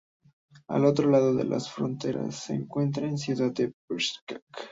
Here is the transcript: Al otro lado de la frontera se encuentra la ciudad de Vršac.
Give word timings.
Al 0.69 0.85
otro 0.85 1.11
lado 1.11 1.35
de 1.35 1.43
la 1.43 1.59
frontera 1.59 2.31
se 2.31 2.55
encuentra 2.55 3.05
la 3.05 3.17
ciudad 3.17 3.51
de 3.51 3.71
Vršac. 3.87 4.41